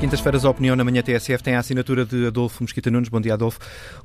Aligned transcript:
quintas-feiras, 0.00 0.46
a 0.46 0.50
opinião 0.50 0.74
na 0.74 0.82
manhã 0.82 1.02
TSF 1.02 1.42
tem 1.42 1.54
a 1.54 1.58
assinatura 1.58 2.06
de 2.06 2.26
Adolfo 2.26 2.62
Mosquita 2.62 2.90
Nunes. 2.90 3.10
Bom 3.10 3.20
dia, 3.20 3.34
Adolfo. 3.34 3.58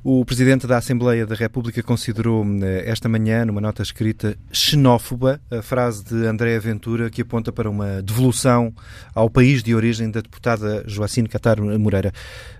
O 0.04 0.26
Presidente 0.26 0.66
da 0.66 0.76
Assembleia 0.76 1.24
da 1.24 1.34
República 1.34 1.82
considerou 1.82 2.44
eh, 2.62 2.84
esta 2.86 3.08
manhã, 3.08 3.46
numa 3.46 3.62
nota 3.62 3.82
escrita, 3.82 4.36
xenófoba 4.52 5.40
a 5.50 5.62
frase 5.62 6.04
de 6.04 6.26
André 6.26 6.58
Ventura 6.58 7.08
que 7.08 7.22
aponta 7.22 7.50
para 7.50 7.70
uma 7.70 8.02
devolução 8.02 8.74
ao 9.14 9.30
país 9.30 9.62
de 9.62 9.74
origem 9.74 10.10
da 10.10 10.20
deputada 10.20 10.84
Joacine 10.86 11.28
Catar 11.30 11.58
Moreira. 11.62 12.12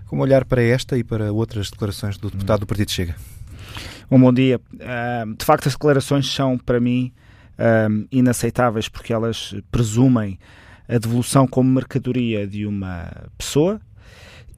Como 0.07 0.23
olhar 0.23 0.43
para 0.43 0.63
esta 0.63 0.97
e 0.97 1.03
para 1.03 1.31
outras 1.31 1.69
declarações 1.69 2.17
do 2.17 2.31
deputado 2.31 2.61
do 2.61 2.65
Partido 2.65 2.89
Chega? 2.89 3.15
Bom 4.09 4.33
dia. 4.33 4.59
De 5.37 5.45
facto, 5.45 5.67
as 5.67 5.73
declarações 5.73 6.25
são, 6.33 6.57
para 6.57 6.79
mim, 6.79 7.13
inaceitáveis 8.11 8.89
porque 8.89 9.13
elas 9.13 9.53
presumem 9.69 10.39
a 10.87 10.97
devolução 10.97 11.47
como 11.47 11.69
mercadoria 11.69 12.47
de 12.47 12.65
uma 12.65 13.11
pessoa 13.37 13.79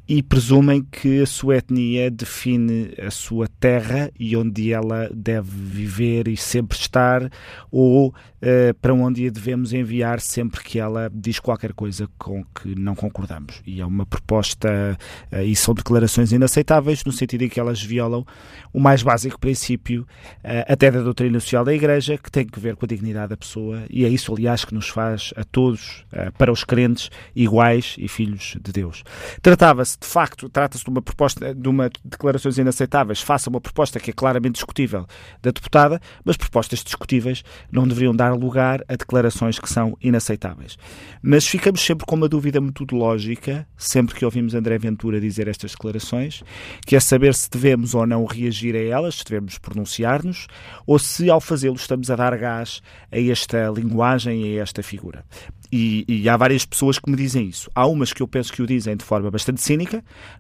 e 0.09 0.23
presumem 0.23 0.81
que 0.81 1.21
a 1.21 1.25
sua 1.27 1.57
etnia 1.57 2.09
define 2.09 2.95
a 2.97 3.11
sua 3.11 3.47
terra 3.59 4.09
e 4.19 4.35
onde 4.35 4.73
ela 4.73 5.07
deve 5.13 5.51
viver 5.51 6.27
e 6.27 6.35
sempre 6.35 6.75
estar, 6.75 7.31
ou 7.69 8.07
uh, 8.07 8.73
para 8.81 8.91
onde 8.91 9.27
a 9.27 9.29
devemos 9.29 9.71
enviar 9.71 10.19
sempre 10.19 10.63
que 10.63 10.79
ela 10.79 11.11
diz 11.13 11.39
qualquer 11.39 11.73
coisa 11.73 12.09
com 12.17 12.43
que 12.43 12.73
não 12.73 12.95
concordamos. 12.95 13.61
E 13.67 13.81
é 13.81 13.85
uma 13.85 14.03
proposta, 14.03 14.97
uh, 15.31 15.43
e 15.43 15.55
são 15.55 15.75
declarações 15.75 16.31
inaceitáveis, 16.31 17.05
no 17.05 17.11
sentido 17.11 17.43
em 17.43 17.49
que 17.49 17.59
elas 17.59 17.79
violam 17.79 18.25
o 18.73 18.79
mais 18.79 19.03
básico 19.03 19.39
princípio, 19.39 20.07
uh, 20.43 20.65
até 20.67 20.89
da 20.89 21.03
doutrina 21.03 21.39
social 21.39 21.63
da 21.63 21.73
Igreja, 21.73 22.17
que 22.17 22.31
tem 22.31 22.47
que 22.47 22.59
ver 22.59 22.75
com 22.75 22.85
a 22.85 22.87
dignidade 22.87 23.29
da 23.29 23.37
pessoa, 23.37 23.83
e 23.91 24.03
é 24.03 24.09
isso, 24.09 24.33
aliás, 24.33 24.65
que 24.65 24.73
nos 24.73 24.89
faz 24.89 25.31
a 25.35 25.43
todos, 25.43 26.03
para 26.39 26.51
os 26.51 26.63
crentes, 26.63 27.11
iguais 27.35 27.95
e 27.99 28.07
filhos 28.07 28.57
de 28.59 28.71
Deus. 28.71 29.03
Tratava-se 29.43 29.98
de 29.99 30.07
facto 30.07 30.49
trata-se 30.49 30.83
de 30.83 30.89
uma 30.89 31.01
proposta, 31.01 31.53
de 31.53 31.69
uma 31.69 31.89
declarações 32.03 32.57
inaceitáveis, 32.57 33.21
faça 33.21 33.49
uma 33.49 33.59
proposta 33.59 33.99
que 33.99 34.11
é 34.11 34.13
claramente 34.13 34.53
discutível 34.55 35.05
da 35.41 35.51
deputada, 35.51 35.99
mas 36.23 36.37
propostas 36.37 36.83
discutíveis 36.83 37.43
não 37.71 37.87
deveriam 37.87 38.15
dar 38.15 38.33
lugar 38.33 38.83
a 38.87 38.95
declarações 38.95 39.59
que 39.59 39.69
são 39.69 39.97
inaceitáveis. 40.01 40.77
Mas 41.21 41.45
ficamos 41.45 41.81
sempre 41.81 42.05
com 42.05 42.15
uma 42.15 42.29
dúvida 42.29 42.61
metodológica, 42.61 43.67
sempre 43.77 44.15
que 44.15 44.25
ouvimos 44.25 44.53
André 44.53 44.77
Ventura 44.77 45.19
dizer 45.19 45.47
estas 45.47 45.71
declarações, 45.71 46.43
que 46.85 46.95
é 46.95 46.99
saber 46.99 47.33
se 47.35 47.49
devemos 47.49 47.93
ou 47.93 48.05
não 48.05 48.25
reagir 48.25 48.75
a 48.75 48.81
elas, 48.81 49.15
se 49.15 49.25
devemos 49.25 49.57
pronunciar-nos, 49.57 50.47
ou 50.85 50.97
se 50.97 51.29
ao 51.29 51.41
fazê-lo 51.41 51.75
estamos 51.75 52.09
a 52.09 52.15
dar 52.15 52.37
gás 52.37 52.81
a 53.11 53.19
esta 53.19 53.69
linguagem 53.69 54.45
e 54.45 54.59
a 54.59 54.63
esta 54.63 54.81
figura. 54.81 55.25
E, 55.71 56.03
e, 56.07 56.27
há 56.27 56.35
várias 56.35 56.65
pessoas 56.65 56.97
que 56.97 57.09
me 57.09 57.15
dizem 57.15 57.47
isso. 57.47 57.69
Há 57.75 57.85
umas 57.85 58.11
que 58.11 58.23
eu 58.23 58.27
penso 58.27 58.51
que 58.51 58.61
o 58.61 58.65
dizem 58.65 58.97
de 58.97 59.05
forma 59.05 59.29
bastante 59.29 59.61
cínica, 59.61 59.88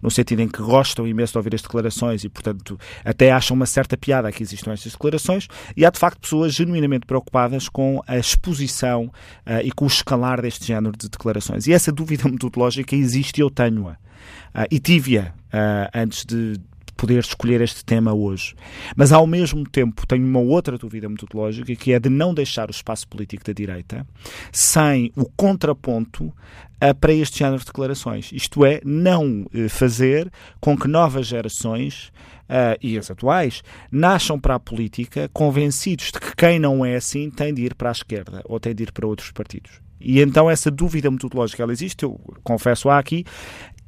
no 0.01 0.09
sentido 0.09 0.41
em 0.41 0.47
que 0.47 0.61
gostam 0.61 1.07
imenso 1.07 1.33
de 1.33 1.37
ouvir 1.37 1.55
as 1.55 1.61
declarações 1.61 2.23
e, 2.23 2.29
portanto, 2.29 2.79
até 3.03 3.31
acham 3.31 3.55
uma 3.55 3.65
certa 3.65 3.97
piada 3.97 4.31
que 4.31 4.43
existam 4.43 4.71
estas 4.71 4.91
declarações. 4.91 5.47
E 5.75 5.85
há, 5.85 5.89
de 5.89 5.99
facto, 5.99 6.19
pessoas 6.19 6.53
genuinamente 6.53 7.05
preocupadas 7.05 7.69
com 7.69 8.01
a 8.07 8.17
exposição 8.17 9.05
uh, 9.05 9.61
e 9.63 9.71
com 9.71 9.85
o 9.85 9.87
escalar 9.87 10.41
deste 10.41 10.65
género 10.65 10.95
de 10.97 11.09
declarações. 11.09 11.67
E 11.67 11.73
essa 11.73 11.91
dúvida 11.91 12.27
metodológica 12.29 12.95
existe 12.95 13.39
e 13.39 13.41
eu 13.41 13.49
tenho-a. 13.49 13.93
Uh, 13.93 14.67
e 14.71 14.79
tive-a 14.79 15.29
uh, 15.29 15.89
antes 15.93 16.25
de, 16.25 16.59
poder 16.99 17.19
escolher 17.19 17.61
este 17.61 17.83
tema 17.85 18.13
hoje. 18.13 18.53
Mas, 18.93 19.13
ao 19.13 19.25
mesmo 19.25 19.63
tempo, 19.63 20.05
tenho 20.05 20.25
uma 20.25 20.41
outra 20.41 20.77
dúvida 20.77 21.07
metodológica, 21.07 21.73
que 21.73 21.93
é 21.93 21.99
de 21.99 22.09
não 22.09 22.33
deixar 22.33 22.67
o 22.67 22.71
espaço 22.71 23.07
político 23.07 23.45
da 23.45 23.53
direita 23.53 24.05
sem 24.51 25.09
o 25.15 25.25
contraponto 25.25 26.25
uh, 26.25 26.95
para 26.99 27.13
este 27.13 27.39
género 27.39 27.59
de 27.59 27.65
declarações. 27.65 28.31
Isto 28.33 28.65
é, 28.65 28.81
não 28.83 29.43
uh, 29.43 29.69
fazer 29.69 30.29
com 30.59 30.77
que 30.77 30.87
novas 30.87 31.27
gerações 31.27 32.11
Uh, 32.49 32.73
e 32.81 32.97
as 32.97 33.11
atuais, 33.11 33.61
nasçam 33.91 34.39
para 34.39 34.55
a 34.55 34.59
política 34.59 35.29
convencidos 35.31 36.11
de 36.11 36.19
que 36.19 36.35
quem 36.35 36.57
não 36.57 36.83
é 36.83 36.95
assim 36.95 37.29
tem 37.29 37.53
de 37.53 37.63
ir 37.63 37.75
para 37.75 37.89
a 37.89 37.91
esquerda 37.91 38.41
ou 38.45 38.59
tem 38.59 38.73
de 38.73 38.81
ir 38.81 38.91
para 38.91 39.05
outros 39.05 39.29
partidos. 39.29 39.73
E 40.01 40.19
então 40.19 40.49
essa 40.49 40.71
dúvida 40.71 41.11
metodológica 41.11 41.61
ela 41.61 41.71
existe, 41.71 42.01
eu 42.01 42.19
confesso 42.43 42.89
há 42.89 42.97
aqui, 42.97 43.23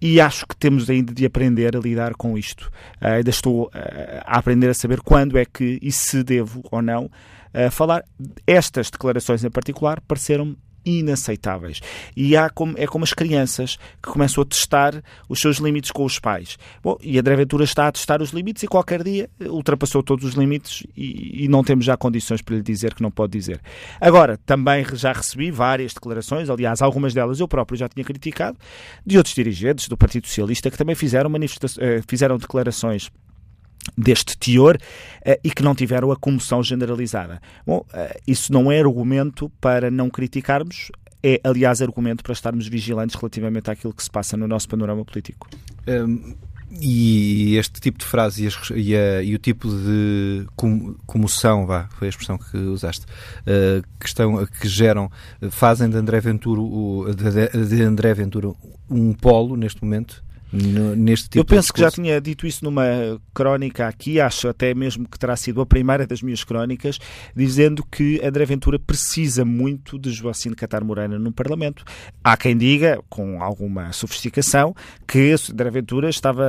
e 0.02 0.20
acho 0.20 0.48
que 0.48 0.56
temos 0.56 0.90
ainda 0.90 1.14
de 1.14 1.26
aprender 1.26 1.78
a 1.78 1.80
lidar 1.80 2.16
com 2.16 2.38
isto. 2.38 2.72
Uh, 3.02 3.08
ainda 3.08 3.30
estou 3.30 3.66
uh, 3.66 3.72
a 4.26 4.40
aprender 4.40 4.70
a 4.70 4.74
saber 4.74 5.02
quando 5.02 5.38
é 5.38 5.46
que 5.46 5.78
e 5.82 5.92
se 5.92 6.24
devo 6.24 6.64
ou 6.72 6.82
não 6.82 7.06
uh, 7.06 7.70
falar. 7.70 8.04
Estas 8.48 8.90
declarações 8.90 9.44
em 9.44 9.52
particular 9.52 10.02
pareceram 10.02 10.56
inaceitáveis. 10.86 11.82
E 12.16 12.36
há 12.36 12.50
como, 12.50 12.76
é 12.78 12.88
como 12.88 13.04
as 13.04 13.14
crianças 13.14 13.78
que 14.02 14.10
começam 14.10 14.42
a 14.42 14.46
testar 14.46 15.04
os 15.30 15.40
seus 15.40 15.58
limites 15.58 15.92
com 15.92 16.04
os 16.04 16.20
pais. 16.20 16.58
Bom, 16.84 16.98
e 17.02 17.18
André 17.20 17.36
Ventura 17.36 17.64
está 17.64 17.88
a 17.88 17.92
testar 17.92 18.22
os 18.22 18.32
limites 18.32 18.64
e 18.64 18.68
qualquer 18.68 19.04
dia 19.04 19.30
ultrapassou 19.42 20.04
todos 20.04 20.26
os 20.26 20.34
limites 20.34 20.84
e, 20.96 21.46
e, 21.46 21.48
não 21.48 21.64
temos 21.64 21.86
já 21.86 21.96
condições 21.98 22.42
para 22.42 22.56
lhe 22.56 22.62
dizer 22.62 22.94
que 22.94 23.02
não 23.02 23.12
pode 23.12 23.32
dizer. 23.32 23.62
Agora, 24.00 24.38
também 24.46 24.86
já 24.94 25.14
recebi 25.14 25.52
várias 25.52 25.94
declarações, 25.94 26.50
aliás, 26.50 26.82
algumas 26.82 27.14
delas 27.14 27.40
eu 27.40 27.48
próprio 27.48 27.78
já 27.78 27.88
tinha 27.88 28.04
criticado, 28.04 28.58
de 29.06 29.18
outros 29.18 29.36
dirigentes 29.36 29.88
do 29.88 29.98
Partido 29.98 30.28
Socialista 30.28 30.70
que 30.72 30.78
também 30.78 30.96
fizeram, 30.96 31.32
eh, 31.80 32.02
fizeram 32.08 32.38
declarações 32.38 33.10
deste 33.98 34.38
teor 34.38 34.76
uh, 34.76 35.40
e 35.44 35.50
que 35.52 35.64
não 35.64 35.76
tiveram 35.76 36.12
a 36.12 36.16
comoção 36.16 36.62
generalizada. 36.64 37.42
Bom, 37.66 37.86
uh, 37.94 38.22
isso 38.28 38.52
não 38.54 38.72
é 38.72 38.80
argumento 38.80 39.50
para 39.60 39.90
não 39.90 40.10
criticarmos, 40.10 40.92
é, 41.24 41.40
aliás, 41.44 41.82
argumento 41.82 42.24
para 42.24 42.34
estarmos 42.34 42.68
vigilantes 42.68 43.16
relativamente 43.16 43.70
àquilo 43.70 43.94
que 43.94 44.04
se 44.04 44.10
passa 44.10 44.36
no 44.36 44.48
nosso 44.48 44.68
panorama 44.68 45.06
político. 45.06 45.48
Um, 45.88 46.36
e 46.80 47.58
este 47.58 47.82
tipo 47.82 48.00
de 48.00 48.06
frase 48.06 48.46
e, 48.46 48.48
as, 48.48 48.56
e, 48.74 48.96
a, 48.96 49.22
e 49.22 49.36
o 49.36 49.40
tipo 49.40 49.68
de 49.68 50.48
com, 50.56 50.96
comoção, 51.06 51.66
vá, 51.66 51.90
foi 51.98 52.08
a 52.08 52.10
expressão 52.10 52.38
que 52.38 52.58
usaste, 52.58 53.06
uh, 53.06 53.86
que, 54.00 54.08
estão, 54.08 54.46
que 54.46 54.68
geram, 54.68 55.12
fazem 55.50 55.90
de 55.90 55.98
André 55.98 56.22
Ventura, 56.22 56.62
o, 56.62 57.08
de, 57.14 57.68
de 57.68 57.84
André 57.84 58.14
Ventura 58.14 58.54
um 58.90 59.14
polo 59.14 59.58
neste 59.58 59.84
momento 59.84 60.24
no, 60.52 60.96
neste 60.96 61.30
tipo 61.30 61.40
Eu 61.40 61.46
penso 61.46 61.72
que 61.74 61.80
já 61.80 61.90
tinha 61.90 62.20
dito 62.20 62.46
isso 62.46 62.64
numa 62.66 62.84
crónica 63.34 63.88
aqui, 63.88 64.20
acho 64.20 64.50
até 64.50 64.74
mesmo 64.74 65.08
que 65.08 65.18
terá 65.18 65.36
sido 65.36 65.62
a 65.62 65.66
primeira 65.66 66.06
das 66.06 66.22
minhas 66.22 66.44
crónicas, 66.44 67.00
dizendo 67.36 67.86
que 67.90 68.20
André 68.24 68.46
Ventura 68.46 68.78
precisa 68.78 69.46
muito 69.46 69.98
de 69.98 70.12
Joacine 70.12 70.56
Catar 70.56 70.84
Moreira 70.84 71.18
no 71.18 71.32
Parlamento. 71.32 71.84
Há 72.24 72.36
quem 72.36 72.58
diga, 72.58 73.02
com 73.10 73.42
alguma 73.42 73.94
sofisticação, 73.94 74.76
que 75.08 75.36
André 75.52 75.70
Ventura 75.70 76.10
estava 76.10 76.46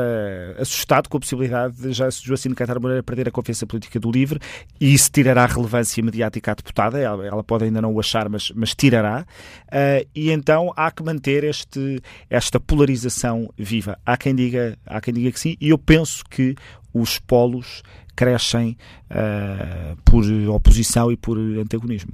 assustado 0.58 1.08
com 1.08 1.16
a 1.16 1.20
possibilidade 1.20 1.76
de 1.76 1.92
Joacine 1.92 2.54
Catar 2.54 2.80
Moreira 2.80 3.02
perder 3.02 3.28
a 3.28 3.30
confiança 3.30 3.66
política 3.66 4.00
do 4.00 4.10
LIVRE 4.10 4.40
e 4.80 4.92
isso 4.92 5.10
tirará 5.10 5.46
relevância 5.46 6.02
mediática 6.02 6.52
à 6.52 6.54
deputada, 6.54 6.98
ela, 6.98 7.26
ela 7.26 7.44
pode 7.44 7.64
ainda 7.64 7.80
não 7.80 7.92
o 7.92 8.00
achar, 8.00 8.28
mas, 8.28 8.50
mas 8.54 8.74
tirará. 8.74 9.24
Uh, 9.68 10.06
e 10.14 10.30
então 10.30 10.72
há 10.76 10.90
que 10.90 11.02
manter 11.02 11.44
este, 11.44 12.00
esta 12.28 12.58
polarização 12.58 13.52
viva. 13.56 13.91
Há 14.04 14.16
quem 14.16 14.34
diga, 14.34 14.78
há 14.86 15.00
quem 15.00 15.14
diga 15.14 15.32
que 15.32 15.40
sim, 15.40 15.56
e 15.60 15.70
eu 15.70 15.78
penso 15.78 16.24
que 16.28 16.54
os 16.92 17.18
polos 17.18 17.82
crescem 18.14 18.76
uh, 19.10 19.96
por 20.04 20.24
oposição 20.50 21.10
e 21.10 21.16
por 21.16 21.38
antagonismo. 21.38 22.12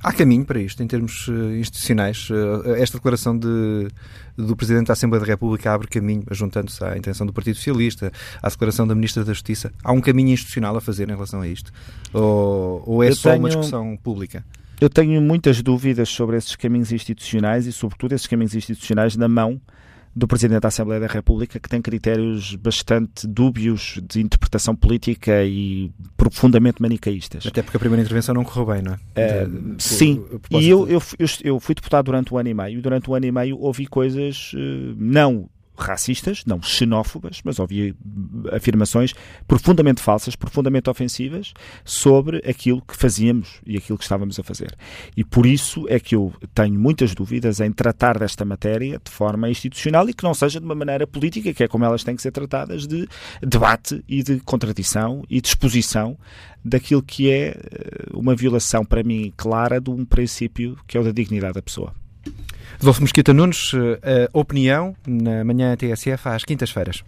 Há 0.00 0.12
caminho 0.12 0.44
para 0.44 0.60
isto, 0.60 0.80
em 0.80 0.86
termos 0.86 1.26
uh, 1.26 1.56
institucionais. 1.56 2.30
Uh, 2.30 2.74
esta 2.76 2.98
declaração 2.98 3.36
de, 3.36 3.88
do 4.36 4.54
Presidente 4.54 4.86
da 4.86 4.92
Assembleia 4.92 5.20
da 5.24 5.26
República 5.26 5.72
abre 5.72 5.88
caminho, 5.88 6.22
juntando-se 6.30 6.82
à 6.84 6.96
intenção 6.96 7.26
do 7.26 7.32
Partido 7.32 7.56
Socialista, 7.56 8.12
à 8.40 8.48
declaração 8.48 8.86
da 8.86 8.94
Ministra 8.94 9.24
da 9.24 9.32
Justiça. 9.32 9.72
Há 9.82 9.92
um 9.92 10.00
caminho 10.00 10.30
institucional 10.30 10.76
a 10.76 10.80
fazer 10.80 11.08
em 11.08 11.12
relação 11.12 11.40
a 11.40 11.48
isto? 11.48 11.72
Ou, 12.12 12.82
ou 12.86 13.02
é 13.02 13.08
Eu 13.08 13.16
só 13.16 13.30
tenho... 13.30 13.42
uma 13.42 13.48
discussão 13.48 13.96
pública? 13.96 14.44
Eu 14.80 14.88
tenho 14.88 15.20
muitas 15.20 15.60
dúvidas 15.60 16.08
sobre 16.08 16.36
esses 16.36 16.54
caminhos 16.54 16.92
institucionais 16.92 17.66
e, 17.66 17.72
sobretudo, 17.72 18.14
esses 18.14 18.28
caminhos 18.28 18.54
institucionais 18.54 19.16
na 19.16 19.26
mão 19.26 19.60
do 20.18 20.26
Presidente 20.26 20.60
da 20.60 20.68
Assembleia 20.68 21.00
da 21.00 21.06
República, 21.06 21.60
que 21.60 21.68
tem 21.68 21.80
critérios 21.80 22.54
bastante 22.56 23.26
dúbios 23.26 24.00
de 24.02 24.20
interpretação 24.20 24.74
política 24.74 25.44
e 25.44 25.90
profundamente 26.16 26.82
manicaístas. 26.82 27.46
Até 27.46 27.62
porque 27.62 27.76
a 27.76 27.80
primeira 27.80 28.02
intervenção 28.02 28.34
não 28.34 28.44
correu 28.44 28.66
bem, 28.66 28.82
não 28.82 28.94
é? 28.94 29.46
Uh, 29.46 29.74
sim, 29.78 30.24
e 30.50 30.68
eu, 30.68 30.88
eu, 30.88 31.00
eu, 31.44 31.60
fui 31.60 31.74
deputado 31.74 32.06
durante 32.06 32.34
um 32.34 32.38
ano 32.38 32.48
e 32.48 32.54
meio, 32.54 32.78
e 32.78 32.82
durante 32.82 33.08
um 33.10 33.14
ano 33.14 33.26
e 33.26 33.32
meio 33.32 33.58
ouvi 33.58 33.86
coisas 33.86 34.52
uh, 34.54 34.94
não 34.96 35.48
racistas, 35.78 36.44
não 36.46 36.62
xenófobas, 36.62 37.40
mas 37.44 37.60
havia 37.60 37.94
afirmações 38.52 39.14
profundamente 39.46 40.02
falsas, 40.02 40.36
profundamente 40.36 40.90
ofensivas 40.90 41.52
sobre 41.84 42.38
aquilo 42.38 42.82
que 42.82 42.96
fazíamos 42.96 43.60
e 43.66 43.76
aquilo 43.76 43.98
que 43.98 44.04
estávamos 44.04 44.38
a 44.38 44.42
fazer. 44.42 44.76
E 45.16 45.24
por 45.24 45.46
isso 45.46 45.86
é 45.88 45.98
que 45.98 46.14
eu 46.14 46.32
tenho 46.54 46.78
muitas 46.78 47.14
dúvidas 47.14 47.60
em 47.60 47.72
tratar 47.72 48.18
desta 48.18 48.44
matéria 48.44 49.00
de 49.02 49.10
forma 49.10 49.48
institucional 49.48 50.08
e 50.08 50.14
que 50.14 50.24
não 50.24 50.34
seja 50.34 50.58
de 50.58 50.66
uma 50.66 50.74
maneira 50.74 51.06
política, 51.06 51.52
que 51.52 51.64
é 51.64 51.68
como 51.68 51.84
elas 51.84 52.04
têm 52.04 52.16
que 52.16 52.22
ser 52.22 52.32
tratadas, 52.32 52.86
de 52.86 53.08
debate 53.42 54.02
e 54.08 54.22
de 54.22 54.40
contradição 54.40 55.24
e 55.28 55.40
de 55.40 55.48
exposição 55.48 56.18
daquilo 56.64 57.02
que 57.02 57.30
é 57.30 57.48
eh, 57.48 57.56
uma 58.12 58.34
violação, 58.34 58.84
para 58.84 59.02
mim, 59.02 59.32
clara 59.36 59.80
de 59.80 59.90
um 59.90 60.04
princípio 60.04 60.76
que 60.86 60.96
é 60.96 61.00
o 61.00 61.04
da 61.04 61.12
dignidade 61.12 61.54
da 61.54 61.62
pessoa. 61.62 61.94
Adolfo 62.80 63.00
Mosquita 63.00 63.32
Nunes, 63.32 63.72
a 63.74 64.38
opinião 64.38 64.94
na 65.06 65.44
manhã 65.44 65.76
TSF 65.76 66.28
às 66.28 66.44
quintas-feiras. 66.44 67.02